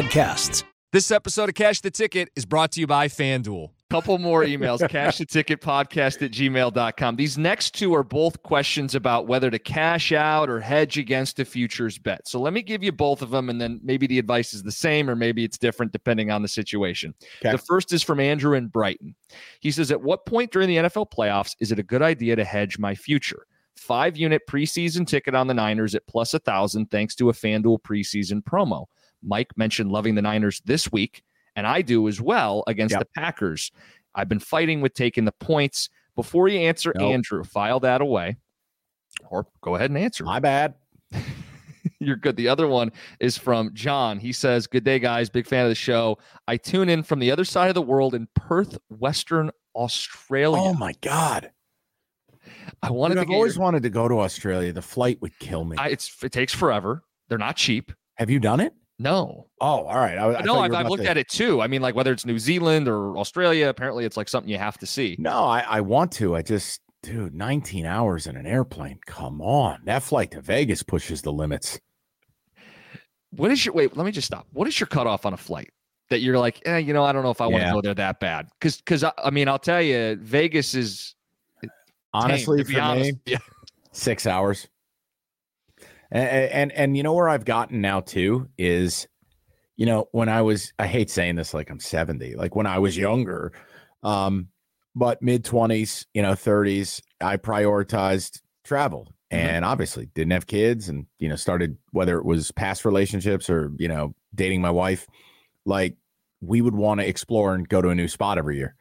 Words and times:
podcasts. 0.00 0.64
This 0.92 1.10
episode 1.10 1.50
of 1.50 1.54
Cash 1.54 1.82
the 1.82 1.90
Ticket 1.90 2.30
is 2.34 2.46
brought 2.46 2.72
to 2.72 2.80
you 2.80 2.86
by 2.86 3.06
FanDuel. 3.08 3.68
Couple 3.90 4.16
more 4.18 4.44
emails, 4.44 4.88
cash 4.88 5.18
the 5.18 5.26
ticket 5.26 5.60
podcast 5.60 6.22
at 6.22 6.30
gmail.com. 6.30 7.16
These 7.16 7.36
next 7.36 7.74
two 7.74 7.94
are 7.94 8.02
both 8.02 8.42
questions 8.42 8.94
about 8.94 9.26
whether 9.26 9.50
to 9.50 9.58
cash 9.58 10.10
out 10.10 10.48
or 10.48 10.58
hedge 10.58 10.96
against 10.96 11.38
a 11.38 11.44
futures 11.44 11.98
bet. 11.98 12.26
So 12.26 12.40
let 12.40 12.54
me 12.54 12.62
give 12.62 12.82
you 12.82 12.92
both 12.92 13.20
of 13.20 13.30
them, 13.30 13.50
and 13.50 13.60
then 13.60 13.78
maybe 13.82 14.06
the 14.06 14.18
advice 14.18 14.54
is 14.54 14.62
the 14.62 14.72
same 14.72 15.10
or 15.10 15.16
maybe 15.16 15.44
it's 15.44 15.58
different 15.58 15.92
depending 15.92 16.30
on 16.30 16.40
the 16.40 16.48
situation. 16.48 17.14
Okay. 17.40 17.52
The 17.52 17.58
first 17.58 17.92
is 17.92 18.02
from 18.02 18.20
Andrew 18.20 18.54
in 18.54 18.68
Brighton. 18.68 19.14
He 19.60 19.70
says, 19.70 19.90
At 19.92 20.00
what 20.00 20.24
point 20.24 20.50
during 20.50 20.68
the 20.68 20.76
NFL 20.76 21.10
playoffs 21.10 21.56
is 21.60 21.72
it 21.72 21.78
a 21.78 21.84
good 21.84 22.02
idea 22.02 22.36
to 22.36 22.44
hedge 22.44 22.78
my 22.78 22.94
future? 22.94 23.44
Five 23.76 24.16
unit 24.16 24.42
preseason 24.48 25.06
ticket 25.06 25.34
on 25.34 25.46
the 25.46 25.54
Niners 25.54 25.94
at 25.94 26.06
plus 26.06 26.32
a 26.32 26.38
thousand 26.38 26.90
thanks 26.90 27.14
to 27.16 27.28
a 27.28 27.32
FanDuel 27.32 27.82
preseason 27.82 28.42
promo. 28.42 28.86
Mike 29.22 29.56
mentioned 29.56 29.90
loving 29.90 30.14
the 30.14 30.22
Niners 30.22 30.60
this 30.64 30.90
week, 30.90 31.22
and 31.56 31.66
I 31.66 31.82
do 31.82 32.08
as 32.08 32.20
well 32.20 32.64
against 32.66 32.92
yep. 32.92 33.00
the 33.00 33.20
Packers. 33.20 33.72
I've 34.14 34.28
been 34.28 34.40
fighting 34.40 34.80
with 34.80 34.94
taking 34.94 35.24
the 35.24 35.32
points. 35.32 35.88
Before 36.16 36.48
you 36.48 36.58
answer, 36.60 36.92
nope. 36.94 37.12
Andrew, 37.12 37.44
file 37.44 37.80
that 37.80 38.00
away 38.00 38.36
or 39.28 39.46
go 39.60 39.74
ahead 39.74 39.90
and 39.90 39.98
answer. 39.98 40.24
My 40.24 40.40
bad. 40.40 40.74
You're 41.98 42.16
good. 42.16 42.36
The 42.36 42.48
other 42.48 42.66
one 42.66 42.92
is 43.20 43.36
from 43.36 43.72
John. 43.74 44.18
He 44.18 44.32
says, 44.32 44.66
Good 44.66 44.84
day, 44.84 44.98
guys. 44.98 45.28
Big 45.30 45.46
fan 45.46 45.64
of 45.64 45.70
the 45.70 45.74
show. 45.74 46.18
I 46.48 46.56
tune 46.56 46.88
in 46.88 47.02
from 47.02 47.18
the 47.18 47.30
other 47.30 47.44
side 47.44 47.68
of 47.68 47.74
the 47.74 47.82
world 47.82 48.14
in 48.14 48.28
Perth, 48.34 48.78
Western 48.88 49.50
Australia. 49.74 50.62
Oh, 50.62 50.74
my 50.74 50.94
God. 51.00 51.50
I 52.82 52.90
wanted 52.90 53.16
Dude, 53.16 53.24
I've 53.24 53.30
always 53.30 53.56
your... 53.56 53.62
wanted 53.62 53.82
to 53.82 53.90
go 53.90 54.08
to 54.08 54.20
Australia. 54.20 54.72
The 54.72 54.82
flight 54.82 55.20
would 55.20 55.38
kill 55.38 55.64
me. 55.64 55.76
I, 55.78 55.88
it's 55.88 56.22
it 56.22 56.32
takes 56.32 56.54
forever. 56.54 57.02
They're 57.28 57.38
not 57.38 57.56
cheap. 57.56 57.92
Have 58.16 58.30
you 58.30 58.40
done 58.40 58.60
it? 58.60 58.74
No. 59.00 59.46
Oh, 59.62 59.86
all 59.86 59.96
right. 59.98 60.18
I, 60.18 60.34
I 60.34 60.42
no, 60.42 60.58
I've, 60.58 60.74
I've 60.74 60.88
looked 60.88 61.04
to... 61.04 61.10
at 61.10 61.16
it 61.16 61.26
too. 61.26 61.62
I 61.62 61.68
mean, 61.68 61.80
like 61.80 61.94
whether 61.94 62.12
it's 62.12 62.26
New 62.26 62.38
Zealand 62.38 62.86
or 62.86 63.16
Australia, 63.16 63.70
apparently 63.70 64.04
it's 64.04 64.18
like 64.18 64.28
something 64.28 64.52
you 64.52 64.58
have 64.58 64.76
to 64.76 64.84
see. 64.86 65.16
No, 65.18 65.44
I, 65.44 65.60
I 65.60 65.80
want 65.80 66.12
to. 66.12 66.36
I 66.36 66.42
just, 66.42 66.82
dude, 67.02 67.34
19 67.34 67.86
hours 67.86 68.26
in 68.26 68.36
an 68.36 68.46
airplane. 68.46 68.98
Come 69.06 69.40
on. 69.40 69.80
That 69.84 70.02
flight 70.02 70.32
to 70.32 70.42
Vegas 70.42 70.82
pushes 70.82 71.22
the 71.22 71.32
limits. 71.32 71.80
What 73.30 73.50
is 73.50 73.64
your, 73.64 73.74
wait, 73.74 73.96
let 73.96 74.04
me 74.04 74.12
just 74.12 74.26
stop. 74.26 74.46
What 74.52 74.68
is 74.68 74.78
your 74.78 74.86
cutoff 74.86 75.24
on 75.24 75.32
a 75.32 75.38
flight 75.38 75.70
that 76.10 76.20
you're 76.20 76.38
like, 76.38 76.60
eh, 76.66 76.76
you 76.76 76.92
know, 76.92 77.02
I 77.02 77.12
don't 77.12 77.22
know 77.22 77.30
if 77.30 77.40
I 77.40 77.46
want 77.46 77.64
to 77.64 77.72
go 77.72 77.80
there 77.80 77.94
that 77.94 78.20
bad? 78.20 78.48
Cause, 78.60 78.82
cause 78.84 79.02
I, 79.02 79.12
I, 79.24 79.30
mean, 79.30 79.48
I'll 79.48 79.58
tell 79.58 79.80
you, 79.80 80.18
Vegas 80.20 80.74
is 80.74 81.14
honestly 82.12 82.64
tame, 82.64 82.74
for 82.74 82.80
honest. 82.82 83.12
me, 83.12 83.18
yeah. 83.24 83.38
six 83.92 84.26
hours. 84.26 84.68
And, 86.10 86.50
and 86.52 86.72
and 86.72 86.96
you 86.96 87.02
know 87.02 87.12
where 87.12 87.28
I've 87.28 87.44
gotten 87.44 87.80
now 87.80 88.00
too 88.00 88.48
is, 88.58 89.06
you 89.76 89.86
know, 89.86 90.08
when 90.12 90.28
I 90.28 90.42
was 90.42 90.72
I 90.78 90.86
hate 90.86 91.10
saying 91.10 91.36
this 91.36 91.54
like 91.54 91.70
I'm 91.70 91.80
70, 91.80 92.36
like 92.36 92.56
when 92.56 92.66
I 92.66 92.78
was 92.78 92.96
younger, 92.96 93.52
um, 94.02 94.48
but 94.94 95.22
mid 95.22 95.44
20s, 95.44 96.06
you 96.14 96.22
know, 96.22 96.32
30s, 96.32 97.00
I 97.20 97.36
prioritized 97.36 98.40
travel 98.64 99.12
mm-hmm. 99.32 99.46
and 99.46 99.64
obviously 99.64 100.06
didn't 100.14 100.32
have 100.32 100.46
kids 100.46 100.88
and 100.88 101.06
you 101.18 101.28
know 101.28 101.36
started 101.36 101.76
whether 101.92 102.18
it 102.18 102.24
was 102.24 102.50
past 102.52 102.84
relationships 102.84 103.48
or 103.48 103.72
you 103.78 103.88
know 103.88 104.14
dating 104.34 104.60
my 104.60 104.70
wife 104.70 105.06
like 105.64 105.96
we 106.40 106.60
would 106.60 106.74
want 106.74 107.00
to 107.00 107.08
explore 107.08 107.54
and 107.54 107.68
go 107.68 107.82
to 107.82 107.90
a 107.90 107.94
new 107.94 108.08
spot 108.08 108.38
every 108.38 108.56
year. 108.56 108.74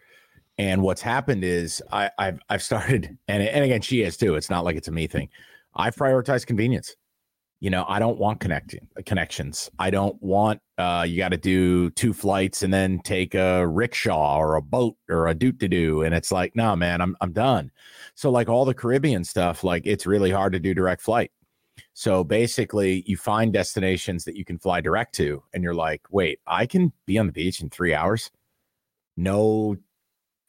And 0.57 0.81
what's 0.81 1.01
happened 1.01 1.43
is 1.43 1.81
I, 1.91 2.11
have 2.17 2.39
I've 2.49 2.63
started 2.63 3.17
and 3.27 3.43
and 3.43 3.63
again 3.63 3.81
she 3.81 3.99
has 4.01 4.17
too 4.17 4.35
it's 4.35 4.49
not 4.49 4.65
like 4.65 4.75
it's 4.75 4.87
a 4.87 4.91
me 4.91 5.07
thing. 5.07 5.29
I've 5.75 5.95
prioritized 5.95 6.47
convenience 6.47 6.95
you 7.59 7.69
know 7.69 7.85
i 7.87 7.99
don't 7.99 8.17
want 8.17 8.39
connecting 8.39 8.87
connections. 9.05 9.69
I 9.79 9.89
don't 9.89 10.21
want 10.21 10.61
uh 10.77 11.05
you 11.07 11.17
got 11.17 11.29
to 11.29 11.37
do 11.37 11.89
two 11.91 12.13
flights 12.13 12.63
and 12.63 12.73
then 12.73 12.99
take 12.99 13.35
a 13.35 13.67
rickshaw 13.67 14.37
or 14.37 14.55
a 14.55 14.61
boat 14.61 14.95
or 15.09 15.27
a 15.27 15.33
doot 15.33 15.59
to 15.59 15.67
do 15.67 16.03
and 16.03 16.13
it's 16.13 16.31
like 16.31 16.55
no 16.55 16.75
man 16.75 17.01
i'm 17.01 17.15
i'm 17.21 17.33
done. 17.33 17.71
So 18.15 18.29
like 18.29 18.49
all 18.49 18.65
the 18.65 18.73
caribbean 18.73 19.23
stuff 19.23 19.63
like 19.63 19.85
it's 19.85 20.05
really 20.05 20.31
hard 20.31 20.53
to 20.53 20.59
do 20.59 20.73
direct 20.73 21.01
flight. 21.01 21.31
So 21.93 22.23
basically 22.23 23.03
you 23.05 23.17
find 23.17 23.51
destinations 23.53 24.23
that 24.25 24.37
you 24.37 24.45
can 24.45 24.59
fly 24.59 24.81
direct 24.81 25.15
to 25.15 25.43
and 25.53 25.63
you're 25.63 25.73
like 25.75 26.01
wait 26.11 26.39
i 26.47 26.65
can 26.65 26.93
be 27.05 27.17
on 27.17 27.27
the 27.27 27.33
beach 27.33 27.61
in 27.61 27.69
3 27.69 27.93
hours? 27.93 28.31
No 29.17 29.77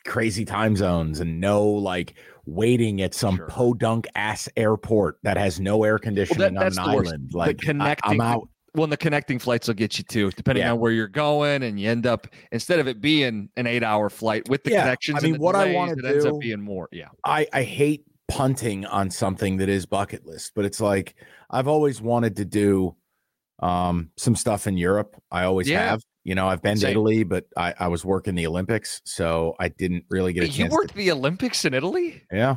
crazy 0.07 0.45
time 0.45 0.77
zones 0.77 1.21
and 1.21 1.41
no 1.41 1.65
like 1.67 2.15
waiting 2.51 3.01
at 3.01 3.15
some 3.15 3.37
sure. 3.37 3.47
podunk 3.47 4.07
ass 4.15 4.49
airport 4.57 5.19
that 5.23 5.37
has 5.37 5.61
no 5.61 5.85
air 5.85 5.99
conditioning 5.99 6.55
well, 6.55 6.65
that, 6.65 6.79
on 6.79 6.85
an 6.85 6.91
island. 6.97 7.31
Like 7.33 7.59
the 7.59 7.67
connecting, 7.67 8.11
I, 8.11 8.15
am 8.15 8.21
out. 8.21 8.49
Well, 8.75 8.87
the 8.87 8.97
connecting 8.97 9.39
flights 9.39 9.69
will 9.69 9.75
get 9.75 9.99
you 9.99 10.05
too, 10.05 10.31
depending 10.33 10.63
yeah. 10.63 10.73
on 10.73 10.79
where 10.79 10.93
you're 10.93 11.09
going, 11.09 11.63
and 11.63 11.79
you 11.81 11.89
end 11.89 12.07
up 12.07 12.27
instead 12.53 12.79
of 12.79 12.89
it 12.89 13.01
being 13.01 13.49
an 13.57 13.67
eight-hour 13.67 14.11
flight 14.11 14.49
with 14.49 14.65
the 14.65 14.73
yeah. 14.73 14.83
connections. 14.83 15.19
I 15.25 15.29
mean, 15.29 15.41
what 15.41 15.53
delays, 15.53 15.75
I 15.75 15.77
want 15.77 15.97
to 15.97 16.03
do 16.03 16.09
ends 16.09 16.25
up 16.25 16.39
being 16.41 16.61
more. 16.61 16.89
Yeah, 16.93 17.09
I 17.25 17.47
I 17.53 17.63
hate 17.63 18.05
punting 18.29 18.87
on 18.87 19.11
something 19.11 19.57
that 19.57 19.69
is 19.69 19.87
bucket 19.87 20.25
list, 20.25 20.53
but 20.55 20.65
it's 20.65 20.81
like 20.81 21.17
I've 21.51 21.69
always 21.69 22.01
wanted 22.01 22.37
to 22.37 22.45
do 22.45 22.95
um 23.61 24.11
some 24.17 24.37
stuff 24.37 24.67
in 24.67 24.77
Europe. 24.77 25.21
I 25.31 25.45
always 25.45 25.69
yeah. 25.69 25.91
have. 25.91 26.03
You 26.23 26.35
know, 26.35 26.49
I've 26.49 26.63
been 26.63 26.77
Same. 26.77 26.89
to 26.89 26.91
Italy, 26.91 27.25
but 27.25 27.47
I, 27.57 27.75
I 27.79 27.89
was 27.89 28.05
working 28.05 28.35
the 28.35 28.47
Olympics, 28.47 29.01
so 29.05 29.57
I 29.59 29.69
didn't 29.69 30.05
really 30.11 30.35
get 30.35 30.45
a 30.45 30.47
you 30.47 30.53
chance. 30.53 30.71
You 30.71 30.77
worked 30.77 30.91
to... 30.91 30.97
the 30.97 31.11
Olympics 31.13 31.65
in 31.65 31.73
Italy? 31.73 32.23
Yeah. 32.31 32.57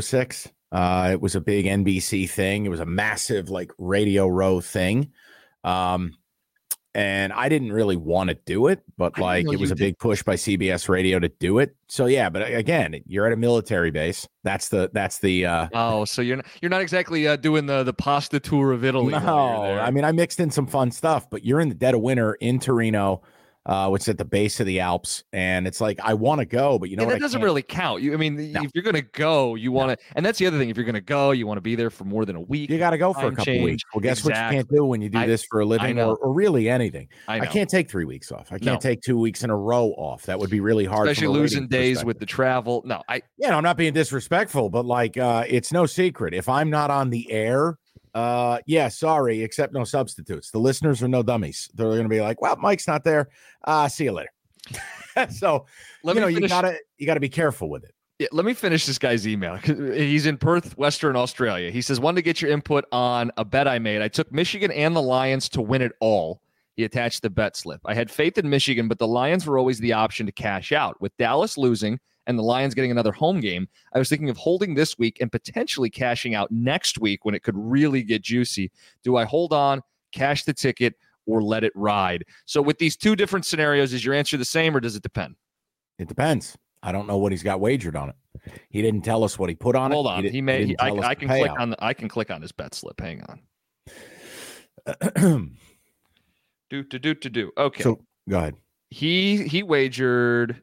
06. 0.00 0.48
Uh, 0.70 1.10
it 1.12 1.20
was 1.20 1.34
a 1.34 1.40
big 1.40 1.64
NBC 1.64 2.28
thing. 2.28 2.66
It 2.66 2.68
was 2.68 2.80
a 2.80 2.86
massive 2.86 3.50
like 3.50 3.72
radio 3.78 4.26
row 4.26 4.60
thing. 4.60 5.12
Um, 5.64 6.17
and 6.98 7.32
I 7.32 7.48
didn't 7.48 7.72
really 7.72 7.94
want 7.94 8.28
to 8.30 8.34
do 8.44 8.66
it, 8.66 8.82
but 8.96 9.20
like 9.20 9.46
it 9.46 9.60
was 9.60 9.70
a 9.70 9.76
did. 9.76 9.84
big 9.84 9.98
push 10.00 10.24
by 10.24 10.34
CBS 10.34 10.88
Radio 10.88 11.20
to 11.20 11.28
do 11.28 11.60
it. 11.60 11.76
So 11.86 12.06
yeah, 12.06 12.28
but 12.28 12.52
again, 12.52 13.00
you're 13.06 13.24
at 13.24 13.32
a 13.32 13.36
military 13.36 13.92
base. 13.92 14.26
That's 14.42 14.68
the 14.68 14.90
that's 14.92 15.20
the. 15.20 15.46
uh 15.46 15.68
Oh, 15.72 16.04
so 16.04 16.22
you're 16.22 16.38
not 16.38 16.46
you're 16.60 16.70
not 16.70 16.80
exactly 16.80 17.28
uh, 17.28 17.36
doing 17.36 17.66
the 17.66 17.84
the 17.84 17.92
pasta 17.92 18.40
tour 18.40 18.72
of 18.72 18.84
Italy. 18.84 19.12
No, 19.12 19.78
I 19.78 19.92
mean 19.92 20.04
I 20.04 20.10
mixed 20.10 20.40
in 20.40 20.50
some 20.50 20.66
fun 20.66 20.90
stuff, 20.90 21.30
but 21.30 21.44
you're 21.44 21.60
in 21.60 21.68
the 21.68 21.76
dead 21.76 21.94
of 21.94 22.00
winter 22.00 22.34
in 22.34 22.58
Torino 22.58 23.22
uh, 23.68 23.88
which 23.88 24.02
is 24.02 24.08
at 24.08 24.18
the 24.18 24.24
base 24.24 24.60
of 24.60 24.66
the 24.66 24.80
Alps. 24.80 25.22
And 25.32 25.66
it's 25.66 25.80
like, 25.80 26.00
I 26.02 26.14
want 26.14 26.40
to 26.40 26.46
go, 26.46 26.78
but 26.78 26.88
you 26.88 26.96
know 26.96 27.02
yeah, 27.04 27.10
That 27.10 27.20
doesn't 27.20 27.42
really 27.42 27.62
count. 27.62 28.00
You, 28.00 28.14
I 28.14 28.16
mean, 28.16 28.52
no. 28.52 28.62
if 28.62 28.70
you're 28.74 28.82
going 28.82 28.96
to 28.96 29.02
go, 29.02 29.54
you 29.56 29.70
want 29.70 29.90
to, 29.90 29.96
no. 29.96 30.12
and 30.16 30.24
that's 30.24 30.38
the 30.38 30.46
other 30.46 30.58
thing. 30.58 30.70
If 30.70 30.76
you're 30.76 30.86
going 30.86 30.94
to 30.94 31.02
go, 31.02 31.32
you 31.32 31.46
want 31.46 31.58
to 31.58 31.62
be 31.62 31.74
there 31.74 31.90
for 31.90 32.04
more 32.04 32.24
than 32.24 32.34
a 32.34 32.40
week. 32.40 32.70
You 32.70 32.78
got 32.78 32.90
to 32.90 32.98
go 32.98 33.12
for 33.12 33.26
a 33.26 33.30
couple 33.30 33.44
change. 33.44 33.64
weeks. 33.64 33.82
Well, 33.92 34.00
guess 34.00 34.20
exactly. 34.20 34.32
what 34.32 34.50
you 34.50 34.56
can't 34.56 34.68
do 34.70 34.84
when 34.86 35.02
you 35.02 35.10
do 35.10 35.18
I, 35.18 35.26
this 35.26 35.44
for 35.44 35.60
a 35.60 35.66
living 35.66 36.00
or, 36.00 36.16
or, 36.16 36.32
really 36.32 36.70
anything. 36.70 37.08
I, 37.28 37.40
I, 37.40 37.46
can't 37.46 37.68
take 37.68 37.90
three 37.90 38.06
weeks 38.06 38.32
off. 38.32 38.48
I 38.48 38.58
can't 38.58 38.64
no. 38.64 38.78
take 38.78 39.02
two 39.02 39.18
weeks 39.18 39.44
in 39.44 39.50
a 39.50 39.56
row 39.56 39.88
off. 39.98 40.22
That 40.22 40.38
would 40.38 40.50
be 40.50 40.60
really 40.60 40.86
hard. 40.86 41.08
Especially 41.08 41.28
losing 41.28 41.68
days 41.68 42.04
with 42.04 42.18
the 42.18 42.26
travel. 42.26 42.82
No, 42.86 43.02
I, 43.08 43.22
yeah, 43.36 43.50
no, 43.50 43.56
I'm 43.58 43.64
not 43.64 43.76
being 43.76 43.92
disrespectful, 43.92 44.70
but 44.70 44.86
like, 44.86 45.18
uh, 45.18 45.44
it's 45.46 45.72
no 45.72 45.84
secret. 45.84 46.32
If 46.32 46.48
I'm 46.48 46.70
not 46.70 46.90
on 46.90 47.10
the 47.10 47.30
air, 47.30 47.76
uh, 48.14 48.58
yeah, 48.66 48.88
sorry, 48.88 49.42
except 49.42 49.72
no 49.72 49.84
substitutes. 49.84 50.50
The 50.50 50.58
listeners 50.58 51.02
are 51.02 51.08
no 51.08 51.22
dummies. 51.22 51.70
They're 51.74 51.86
going 51.86 52.02
to 52.02 52.08
be 52.08 52.20
like, 52.20 52.40
well, 52.40 52.56
Mike's 52.56 52.86
not 52.86 53.04
there. 53.04 53.28
Uh, 53.64 53.88
see 53.88 54.04
you 54.04 54.12
later. 54.12 54.30
so 55.30 55.66
let 56.02 56.14
you 56.14 56.20
know 56.20 56.26
finish. 56.28 56.42
you 56.42 56.48
gotta 56.48 56.78
you 56.98 57.06
gotta 57.06 57.20
be 57.20 57.28
careful 57.28 57.70
with 57.70 57.84
it. 57.84 57.94
Yeah, 58.18 58.26
let 58.32 58.44
me 58.44 58.52
finish 58.52 58.84
this 58.84 58.98
guy's 58.98 59.26
email. 59.28 59.56
He's 59.56 60.26
in 60.26 60.36
Perth, 60.36 60.76
Western 60.76 61.16
Australia. 61.16 61.70
He 61.70 61.80
says, 61.80 62.00
"Wanted 62.00 62.16
to 62.16 62.22
get 62.22 62.42
your 62.42 62.50
input 62.50 62.84
on 62.92 63.30
a 63.36 63.44
bet 63.44 63.68
I 63.68 63.78
made. 63.78 64.02
I 64.02 64.08
took 64.08 64.32
Michigan 64.32 64.70
and 64.72 64.94
the 64.94 65.02
Lions 65.02 65.48
to 65.50 65.62
win 65.62 65.82
it 65.82 65.92
all. 66.00 66.40
He 66.76 66.84
attached 66.84 67.22
the 67.22 67.30
bet 67.30 67.56
slip. 67.56 67.80
I 67.86 67.94
had 67.94 68.10
faith 68.10 68.38
in 68.38 68.48
Michigan, 68.48 68.88
but 68.88 68.98
the 68.98 69.06
Lions 69.06 69.46
were 69.46 69.58
always 69.58 69.78
the 69.78 69.92
option 69.92 70.26
to 70.26 70.32
cash 70.32 70.72
out. 70.72 71.00
With 71.00 71.16
Dallas 71.16 71.56
losing 71.56 71.98
and 72.28 72.38
the 72.38 72.42
Lions 72.42 72.74
getting 72.74 72.92
another 72.92 73.10
home 73.10 73.40
game, 73.40 73.66
I 73.94 73.98
was 73.98 74.08
thinking 74.08 74.30
of 74.30 74.36
holding 74.36 74.74
this 74.74 74.96
week 74.98 75.18
and 75.20 75.32
potentially 75.32 75.90
cashing 75.90 76.34
out 76.36 76.52
next 76.52 77.00
week 77.00 77.24
when 77.24 77.34
it 77.34 77.42
could 77.42 77.56
really 77.56 78.02
get 78.04 78.22
juicy. 78.22 78.70
Do 79.02 79.16
I 79.16 79.24
hold 79.24 79.52
on, 79.52 79.82
cash 80.12 80.44
the 80.44 80.52
ticket, 80.54 80.94
or 81.26 81.42
let 81.42 81.64
it 81.64 81.72
ride? 81.74 82.24
So, 82.44 82.62
with 82.62 82.78
these 82.78 82.96
two 82.96 83.16
different 83.16 83.46
scenarios, 83.46 83.92
is 83.92 84.04
your 84.04 84.14
answer 84.14 84.36
the 84.36 84.44
same 84.44 84.76
or 84.76 84.80
does 84.80 84.94
it 84.94 85.02
depend? 85.02 85.34
It 85.98 86.06
depends. 86.06 86.56
I 86.82 86.92
don't 86.92 87.08
know 87.08 87.18
what 87.18 87.32
he's 87.32 87.42
got 87.42 87.58
wagered 87.58 87.96
on 87.96 88.10
it. 88.10 88.14
He 88.70 88.82
didn't 88.82 89.02
tell 89.02 89.24
us 89.24 89.36
what 89.38 89.48
he 89.48 89.56
put 89.56 89.74
on 89.74 89.90
Hold 89.90 90.06
it. 90.06 90.10
Hold 90.10 90.18
on. 90.18 90.24
He, 90.24 90.30
He, 90.30 90.42
may. 90.42 90.66
He, 90.66 90.78
I, 90.78 90.90
I 90.90 91.14
can 91.16 91.26
click 91.28 91.50
payout. 91.50 91.58
on. 91.58 91.70
The, 91.70 91.84
I 91.84 91.92
can 91.92 92.08
click 92.08 92.30
on 92.30 92.40
his 92.40 92.52
bet 92.52 92.72
slip. 92.74 93.00
Hang 93.00 93.22
on. 93.24 93.40
Do 96.70 96.84
to 96.84 96.98
do 96.98 97.14
to 97.14 97.30
do. 97.30 97.50
Okay. 97.56 97.82
So 97.82 97.98
go 98.28 98.36
ahead. 98.38 98.54
he 98.90 99.48
he 99.48 99.62
wagered. 99.62 100.62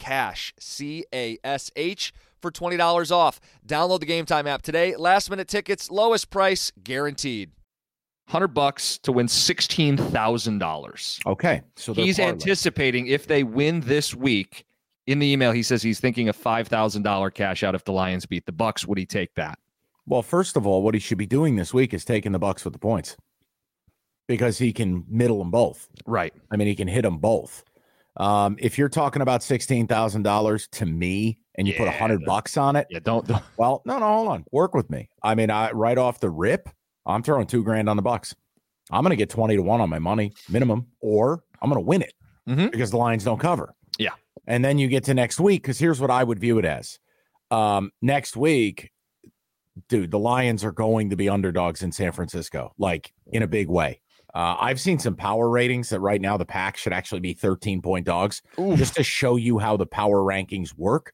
CASH, 0.00 0.52
C 0.58 1.04
A 1.14 1.38
S 1.44 1.70
H, 1.76 2.12
for 2.40 2.50
$20 2.50 3.12
off. 3.12 3.38
Download 3.66 4.00
the 4.00 4.06
Game 4.06 4.26
Time 4.26 4.46
app 4.46 4.62
today. 4.62 4.96
Last 4.96 5.30
minute 5.30 5.46
tickets, 5.46 5.90
lowest 5.90 6.30
price 6.30 6.72
guaranteed. 6.82 7.50
Hundred 8.28 8.48
bucks 8.48 8.96
to 8.98 9.10
win 9.12 9.26
sixteen 9.26 9.96
thousand 9.96 10.58
dollars. 10.58 11.18
Okay. 11.26 11.62
So 11.76 11.92
He's 11.94 12.16
parlay. 12.18 12.32
anticipating 12.32 13.08
if 13.08 13.26
they 13.26 13.42
win 13.42 13.80
this 13.80 14.14
week. 14.14 14.64
In 15.08 15.18
the 15.18 15.26
email, 15.26 15.50
he 15.50 15.64
says 15.64 15.82
he's 15.82 15.98
thinking 15.98 16.28
a 16.28 16.32
five 16.32 16.68
thousand 16.68 17.02
dollar 17.02 17.30
cash 17.30 17.64
out 17.64 17.74
if 17.74 17.84
the 17.84 17.90
Lions 17.92 18.26
beat 18.26 18.46
the 18.46 18.52
Bucs. 18.52 18.86
Would 18.86 18.98
he 18.98 19.04
take 19.06 19.34
that? 19.34 19.58
Well, 20.06 20.22
first 20.22 20.56
of 20.56 20.64
all, 20.64 20.82
what 20.82 20.94
he 20.94 21.00
should 21.00 21.18
be 21.18 21.26
doing 21.26 21.56
this 21.56 21.74
week 21.74 21.92
is 21.92 22.04
taking 22.04 22.30
the 22.30 22.38
Bucs 22.38 22.64
with 22.64 22.72
the 22.72 22.78
points 22.78 23.16
because 24.28 24.58
he 24.58 24.72
can 24.72 25.04
middle 25.08 25.38
them 25.40 25.50
both. 25.50 25.88
Right. 26.06 26.32
I 26.52 26.56
mean, 26.56 26.68
he 26.68 26.76
can 26.76 26.86
hit 26.86 27.02
them 27.02 27.18
both. 27.18 27.64
Um, 28.20 28.56
if 28.60 28.76
you're 28.76 28.88
talking 28.90 29.22
about 29.22 29.42
sixteen 29.42 29.86
thousand 29.86 30.22
dollars 30.24 30.68
to 30.72 30.84
me, 30.86 31.38
and 31.56 31.66
you 31.66 31.74
put 31.74 31.88
a 31.88 31.92
hundred 31.92 32.24
bucks 32.24 32.56
on 32.56 32.76
it, 32.76 32.86
Yeah. 32.90 32.98
Don't. 33.02 33.26
don't 33.26 33.42
well, 33.56 33.82
no, 33.86 33.98
no, 33.98 34.06
hold 34.06 34.28
on, 34.28 34.44
work 34.52 34.74
with 34.74 34.90
me. 34.90 35.08
I 35.22 35.34
mean, 35.34 35.50
I 35.50 35.70
right 35.72 35.96
off 35.96 36.20
the 36.20 36.28
rip, 36.30 36.68
I'm 37.06 37.22
throwing 37.22 37.46
two 37.46 37.62
grand 37.64 37.88
on 37.88 37.96
the 37.96 38.02
Bucs. 38.02 38.34
I'm 38.90 39.02
going 39.02 39.10
to 39.10 39.16
get 39.16 39.30
twenty 39.30 39.56
to 39.56 39.62
one 39.62 39.80
on 39.80 39.88
my 39.88 39.98
money 39.98 40.32
minimum, 40.48 40.86
or 41.00 41.42
I'm 41.62 41.70
going 41.70 41.80
to 41.82 41.86
win 41.86 42.02
it 42.02 42.12
Mhm. 42.48 42.70
because 42.70 42.90
the 42.90 42.96
Lions 42.98 43.24
don't 43.24 43.40
cover. 43.40 43.74
Yeah. 43.98 44.10
and 44.46 44.64
then 44.64 44.78
you 44.78 44.88
get 44.88 45.04
to 45.04 45.14
next 45.14 45.38
week 45.40 45.62
because 45.62 45.78
here's 45.78 46.00
what 46.00 46.10
I 46.10 46.24
would 46.24 46.38
view 46.38 46.58
it 46.58 46.64
as. 46.64 46.98
Um, 47.50 47.90
next 48.02 48.36
week, 48.36 48.90
dude, 49.88 50.10
the 50.10 50.18
Lions 50.18 50.64
are 50.64 50.72
going 50.72 51.10
to 51.10 51.16
be 51.16 51.28
underdogs 51.28 51.82
in 51.82 51.92
San 51.92 52.12
Francisco, 52.12 52.72
like 52.78 53.12
in 53.32 53.42
a 53.42 53.46
big 53.46 53.68
way. 53.68 54.00
Uh, 54.34 54.56
I've 54.60 54.80
seen 54.80 54.98
some 54.98 55.16
power 55.16 55.48
ratings 55.48 55.88
that 55.90 56.00
right 56.00 56.20
now 56.20 56.36
the 56.36 56.44
pack 56.44 56.76
should 56.76 56.92
actually 56.92 57.20
be 57.20 57.34
13 57.34 57.82
point 57.82 58.06
dogs 58.06 58.42
just 58.76 58.94
to 58.94 59.02
show 59.02 59.36
you 59.36 59.58
how 59.58 59.76
the 59.76 59.86
power 59.86 60.18
rankings 60.18 60.76
work. 60.76 61.12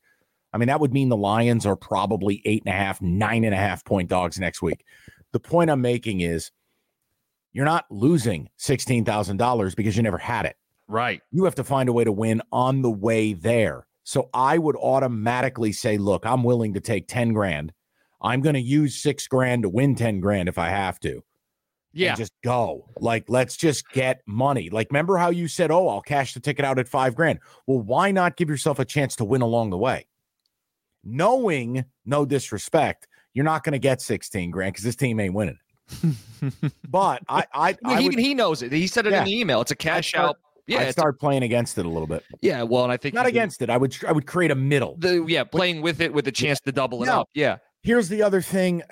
I 0.53 0.59
mean, 0.59 0.69
that 0.69 0.81
would 0.81 0.93
mean 0.93 1.09
the 1.09 1.17
Lions 1.17 1.67
are 1.67 1.77
probably 1.77 2.43
eight 2.45 2.63
and 2.65 2.75
a 2.75 2.77
half, 2.77 3.01
nine 3.03 3.45
and 3.45 3.55
a 3.55 3.59
half 3.59 3.85
point 3.85 4.09
dogs 4.09 4.39
next 4.39 4.63
week. 4.63 4.85
The 5.33 5.41
point 5.41 5.71
I'm 5.71 5.81
making 5.81 6.21
is 6.21 6.51
you're 7.53 7.65
not 7.65 7.87
losing 7.91 8.49
$16,000 8.61 9.77
because 9.77 9.97
you 9.97 10.03
never 10.03 10.19
had 10.19 10.47
it. 10.47 10.57
right. 10.89 11.21
You 11.31 11.45
have 11.45 11.55
to 11.57 11.65
find 11.65 11.89
a 11.89 11.93
way 11.93 12.05
to 12.05 12.13
win 12.13 12.43
on 12.53 12.83
the 12.83 12.91
way 12.91 13.33
there. 13.33 13.87
So 14.05 14.31
I 14.33 14.59
would 14.59 14.77
automatically 14.77 15.73
say, 15.73 15.99
look, 15.99 16.25
I'm 16.25 16.45
willing 16.45 16.75
to 16.75 16.81
take 16.81 17.09
10 17.09 17.33
grand. 17.33 17.73
I'm 18.23 18.41
going 18.41 18.55
to 18.55 18.61
use 18.61 19.03
six 19.03 19.27
grand 19.27 19.63
to 19.63 19.69
win 19.69 19.95
10 19.95 20.21
grand 20.21 20.49
if 20.49 20.59
I 20.59 20.69
have 20.69 21.01
to. 21.01 21.23
Yeah. 21.97 22.15
Just 22.15 22.33
go. 22.45 22.89
Like, 23.01 23.25
let's 23.29 23.57
just 23.57 23.89
get 23.91 24.21
money. 24.27 24.69
Like, 24.71 24.89
remember 24.91 25.17
how 25.17 25.31
you 25.31 25.49
said, 25.49 25.71
oh, 25.71 25.89
I'll 25.89 26.03
cash 26.03 26.35
the 26.35 26.41
ticket 26.41 26.65
out 26.65 26.79
at 26.79 26.87
five 26.89 27.15
grand? 27.15 27.39
Well, 27.67 27.81
why 27.81 28.11
not 28.11 28.37
give 28.37 28.49
yourself 28.51 28.79
a 28.79 28.85
chance 28.85 29.17
to 29.17 29.25
win 29.25 29.41
along 29.43 29.71
the 29.71 29.79
way? 29.79 30.07
Knowing, 31.05 31.85
no 32.05 32.25
disrespect, 32.27 33.07
you're 33.33 33.45
not 33.45 33.63
going 33.65 33.73
to 33.73 33.79
get 33.79 34.01
16 34.03 34.51
grand 34.51 34.73
because 34.73 34.85
this 34.85 34.97
team 34.97 35.21
ain't 35.21 35.35
winning. 35.35 35.59
but 36.89 37.23
I, 37.29 37.45
I, 37.55 37.69
I 37.85 37.89
mean, 37.89 37.97
I 37.99 38.01
he, 38.03 38.09
would, 38.09 38.19
he 38.19 38.35
knows 38.35 38.63
it. 38.63 38.73
He 38.73 38.87
said 38.87 39.07
it 39.07 39.13
Yeah. 39.13 39.21
in 39.21 39.25
the 39.25 39.39
email. 39.41 39.61
It's 39.61 39.71
a 39.71 39.77
cash 39.77 40.09
start- 40.11 40.31
out. 40.31 40.37
Yeah. 40.69 40.81
I'd 40.81 40.91
start 40.91 41.21
playing 41.21 41.45
against 41.45 41.79
it 41.79 41.87
a 41.87 41.89
little 41.89 42.09
bit. 42.09 42.25
yeah. 42.43 42.65
Well, 42.65 42.83
and 42.83 42.93
I 42.93 42.97
think 42.97 43.15
Not 43.15 43.27
against 43.27 43.63
it. 43.63 43.71
I 43.71 43.77
would, 43.77 43.97
I 44.05 44.11
would 44.11 44.27
create 44.27 44.51
a 44.51 44.57
middle. 44.57 44.97
the 44.99 45.25
yeah 45.29 45.45
playing 45.45 45.81
with 45.81 46.01
it 46.01 46.13
with 46.13 46.27
a 46.27 46.33
chance 46.33 46.59
to 46.63 46.73
double 46.73 47.05
it 47.05 47.07
No. 47.07 47.21
up. 47.21 47.29
Yeah. 47.35 47.59
here's 47.85 48.09
the 48.09 48.21
other 48.25 48.43
thing 48.43 48.83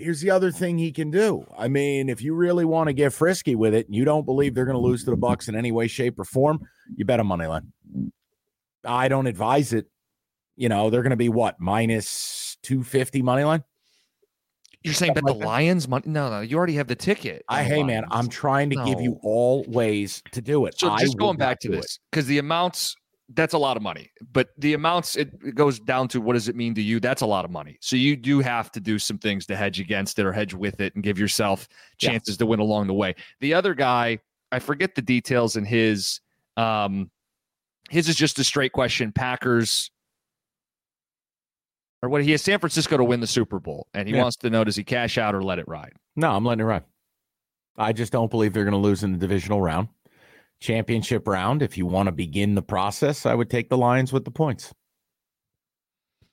here's 0.00 0.20
the 0.20 0.30
other 0.30 0.50
thing 0.50 0.78
he 0.78 0.90
can 0.92 1.10
do 1.10 1.44
i 1.58 1.68
mean 1.68 2.08
if 2.08 2.22
you 2.22 2.34
really 2.34 2.64
want 2.64 2.88
to 2.88 2.92
get 2.92 3.12
frisky 3.12 3.54
with 3.54 3.74
it 3.74 3.86
and 3.86 3.94
you 3.94 4.04
don't 4.04 4.24
believe 4.24 4.54
they're 4.54 4.64
going 4.64 4.76
to 4.76 4.80
lose 4.80 5.04
to 5.04 5.10
the 5.10 5.16
bucks 5.16 5.48
in 5.48 5.54
any 5.54 5.70
way 5.72 5.86
shape 5.86 6.18
or 6.18 6.24
form 6.24 6.58
you 6.96 7.04
bet 7.04 7.20
a 7.20 7.24
money 7.24 7.46
line 7.46 7.72
i 8.84 9.08
don't 9.08 9.26
advise 9.26 9.72
it 9.72 9.86
you 10.56 10.68
know 10.68 10.90
they're 10.90 11.02
going 11.02 11.10
to 11.10 11.16
be 11.16 11.28
what 11.28 11.60
minus 11.60 12.56
250 12.62 13.22
money 13.22 13.44
line 13.44 13.62
You're 14.82 14.94
saying 14.94 15.14
bet 15.14 15.24
the. 15.24 15.32
Lions 15.34 15.86
money? 15.88 16.04
No, 16.06 16.30
no. 16.30 16.40
You 16.40 16.56
already 16.56 16.74
have 16.74 16.88
the 16.88 16.96
ticket. 16.96 17.44
i 17.48 17.62
hey 17.62 17.82
man 17.82 18.04
i'm 18.10 18.28
trying 18.28 18.70
to 18.70 18.76
give 18.84 19.00
you 19.00 19.18
all 19.22 19.64
ways 19.68 20.22
to 20.32 20.40
do 20.40 20.66
it 20.66 20.78
So 20.78 20.90
I 20.90 21.00
just 21.00 21.14
would 21.14 21.20
going 21.20 21.36
back 21.36 21.60
to 21.60 21.68
this, 21.68 21.98
because 22.10 22.26
the 22.26 22.38
amounts 22.38 22.96
that's 23.34 23.54
a 23.54 23.58
lot 23.58 23.76
of 23.76 23.82
money, 23.82 24.10
but 24.32 24.48
the 24.58 24.74
amounts 24.74 25.14
it, 25.16 25.54
goes 25.54 25.78
down 25.78 26.08
to 26.08 26.20
what 26.20 26.32
does 26.32 26.48
it 26.48 26.56
mean 26.56 26.74
to 26.74 26.82
you? 26.82 26.98
That's 27.00 27.22
a 27.22 27.26
lot 27.26 27.44
of 27.44 27.50
money. 27.50 27.78
So 27.80 27.94
you 27.96 28.16
do 28.16 28.40
have 28.40 28.72
to 28.72 28.80
do 28.80 28.98
some 28.98 29.18
things 29.18 29.46
to 29.46 29.56
hedge 29.56 29.78
against 29.78 30.18
it 30.18 30.26
or 30.26 30.32
hedge 30.32 30.52
with 30.52 30.80
it 30.80 30.94
and 30.94 31.04
give 31.04 31.18
yourself 31.18 31.68
Yeah. 32.00 32.10
chances 32.10 32.36
to 32.38 32.46
win 32.46 32.58
along 32.60 32.88
the 32.88 32.94
way. 32.94 33.14
The 33.40 33.54
other 33.54 33.74
guy, 33.74 34.18
I 34.50 34.58
forget 34.58 34.94
the 34.96 35.02
details 35.02 35.56
in 35.56 35.64
his. 35.64 36.20
Um, 36.56 37.10
his 37.88 38.08
is 38.08 38.16
just 38.16 38.38
a 38.40 38.44
straight 38.44 38.72
question. 38.72 39.12
Packers. 39.12 39.90
Or 42.02 42.08
what 42.08 42.22
he 42.24 42.30
has 42.32 42.42
San 42.42 42.58
Francisco 42.58 42.96
to 42.96 43.04
win 43.04 43.20
the 43.20 43.26
Super 43.26 43.60
Bowl, 43.60 43.86
and 43.94 44.08
he 44.08 44.14
Yeah. 44.14 44.22
wants 44.22 44.36
to 44.38 44.50
know: 44.50 44.64
Does 44.64 44.74
he 44.76 44.82
cash 44.84 45.18
out 45.18 45.34
or 45.34 45.42
let 45.42 45.58
it 45.58 45.68
ride? 45.68 45.92
no 46.16 46.32
i'm 46.32 46.44
letting 46.44 46.60
it 46.62 46.64
ride 46.64 46.82
i 47.78 47.92
just 47.92 48.10
don't 48.12 48.30
believe 48.32 48.52
they're 48.52 48.64
going 48.64 48.72
to 48.72 48.78
lose 48.78 49.04
in 49.04 49.12
the 49.12 49.18
divisional 49.18 49.60
round 49.62 49.86
championship 50.60 51.26
round 51.26 51.62
if 51.62 51.76
you 51.78 51.86
want 51.86 52.06
to 52.06 52.12
begin 52.12 52.54
the 52.54 52.62
process 52.62 53.26
i 53.26 53.34
would 53.34 53.50
take 53.50 53.68
the 53.68 53.78
lions 53.78 54.12
with 54.12 54.24
the 54.24 54.30
points 54.30 54.72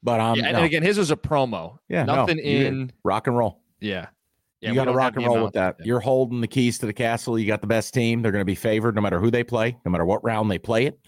but 0.04 0.20
um 0.20 0.38
yeah, 0.38 0.48
and 0.48 0.58
no. 0.58 0.64
again, 0.64 0.84
his 0.84 0.98
was 0.98 1.12
a 1.12 1.16
promo. 1.16 1.78
Yeah, 1.90 2.04
nothing 2.04 2.38
did. 2.38 2.46
in. 2.46 2.92
rock 3.04 3.28
and 3.28 3.38
roll 3.38 3.62
Yeah, 3.80 4.08
yeah. 4.62 4.70
you 4.70 4.76
got 4.76 4.86
to 4.86 4.94
rock 4.94 5.16
and 5.16 5.26
roll 5.26 5.44
with 5.44 5.54
that. 5.54 5.76
You're 5.84 6.00
holding 6.00 6.40
the 6.42 6.48
keys 6.48 6.78
to 6.80 6.86
the 6.86 6.94
castle. 6.94 7.38
You 7.38 7.48
got 7.48 7.62
the 7.62 7.68
best 7.68 7.94
team. 7.94 8.22
They're 8.22 8.32
going 8.32 8.42
to 8.42 8.46
be 8.46 8.56
favored 8.56 8.96
no 8.96 9.02
matter 9.02 9.20
who 9.20 9.32
they 9.32 9.44
play, 9.44 9.78
no 9.86 9.92
matter 9.92 10.06
what 10.06 10.24
round 10.24 10.52
they 10.52 10.60
play 10.60 10.86
it. 10.86 11.00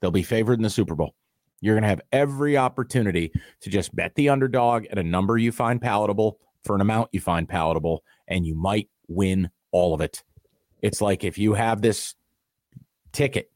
They'll 0.00 0.10
be 0.10 0.22
favored 0.22 0.58
in 0.58 0.62
the 0.62 0.70
Super 0.70 0.94
Bowl. 0.94 1.14
You're 1.60 1.74
going 1.74 1.82
to 1.82 1.88
have 1.88 2.00
every 2.12 2.56
opportunity 2.56 3.32
to 3.60 3.70
just 3.70 3.94
bet 3.94 4.14
the 4.14 4.28
underdog 4.28 4.86
at 4.90 4.98
a 4.98 5.02
number 5.02 5.36
you 5.36 5.52
find 5.52 5.80
palatable 5.80 6.38
for 6.64 6.74
an 6.74 6.80
amount 6.80 7.10
you 7.12 7.20
find 7.20 7.48
palatable, 7.48 8.02
and 8.28 8.46
you 8.46 8.54
might 8.54 8.88
win 9.08 9.50
all 9.72 9.94
of 9.94 10.00
it. 10.00 10.22
It's 10.82 11.00
like 11.00 11.24
if 11.24 11.38
you 11.38 11.54
have 11.54 11.82
this 11.82 12.14
ticket, 13.12 13.50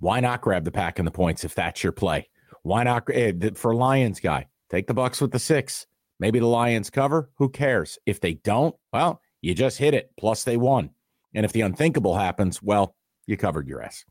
why 0.00 0.20
not 0.20 0.40
grab 0.40 0.64
the 0.64 0.72
pack 0.72 0.98
and 0.98 1.06
the 1.06 1.12
points 1.12 1.44
if 1.44 1.54
that's 1.54 1.82
your 1.82 1.92
play? 1.92 2.28
Why 2.62 2.84
not 2.84 3.08
eh, 3.12 3.32
for 3.54 3.74
Lions 3.74 4.20
guy? 4.20 4.46
Take 4.70 4.86
the 4.86 4.94
Bucs 4.94 5.20
with 5.20 5.32
the 5.32 5.38
six. 5.38 5.86
Maybe 6.18 6.38
the 6.38 6.46
Lions 6.46 6.90
cover. 6.90 7.30
Who 7.36 7.48
cares? 7.48 7.98
If 8.06 8.20
they 8.20 8.34
don't, 8.34 8.74
well, 8.92 9.20
you 9.40 9.54
just 9.54 9.78
hit 9.78 9.94
it. 9.94 10.10
Plus 10.18 10.44
they 10.44 10.56
won. 10.56 10.90
And 11.34 11.44
if 11.44 11.52
the 11.52 11.62
unthinkable 11.62 12.16
happens, 12.16 12.62
well, 12.62 12.96
you 13.26 13.36
covered 13.36 13.68
your 13.68 13.82
ass. 13.82 14.04